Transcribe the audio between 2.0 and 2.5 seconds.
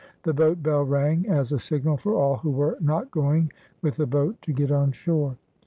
all who